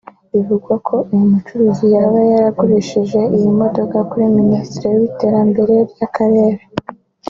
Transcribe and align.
Bivugwa 0.33 0.73
ko 0.87 0.95
uyu 1.13 1.25
mucuruzi 1.33 1.85
yaba 1.95 2.19
yaragurishije 2.31 3.19
iyi 3.35 3.49
modoka 3.61 3.97
kuri 4.09 4.25
Minisitiri 4.39 4.87
w’Iterambere 4.99 5.75
ry’akarere 5.91 6.61